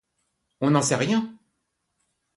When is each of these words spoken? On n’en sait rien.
On 0.61 0.71
n’en 0.71 0.81
sait 0.81 0.95
rien. 0.95 1.31